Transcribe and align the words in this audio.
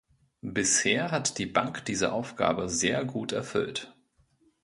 Bisher 0.41 1.11
hat 1.11 1.37
die 1.37 1.45
Bank 1.45 1.85
diese 1.85 2.11
Aufgabe 2.11 2.69
sehr 2.69 3.05
gut 3.05 3.33
erfüllt. 3.33 3.95